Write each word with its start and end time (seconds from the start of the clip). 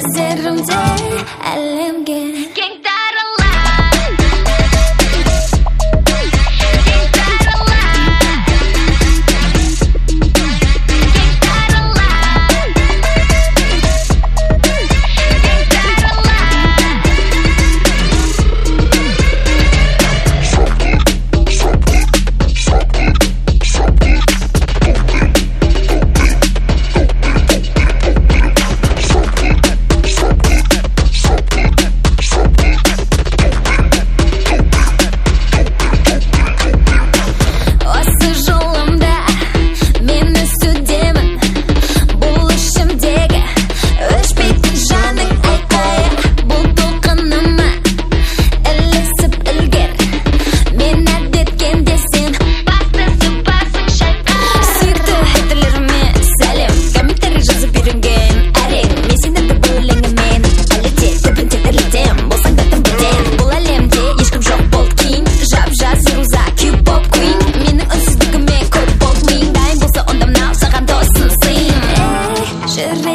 Ser 0.00 0.50
un 0.50 0.64
té. 0.64 2.69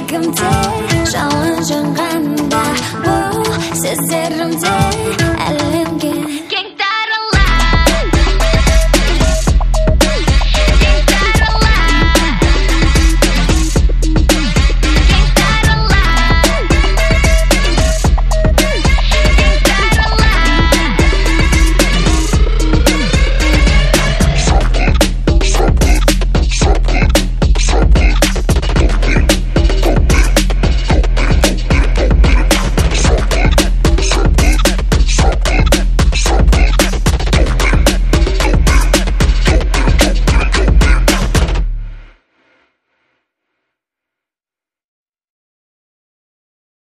yakimda 0.00 0.50
challenge 1.12 1.78
qanda 1.96 2.62
bu 3.04 3.14
sezdirimda 3.82 4.74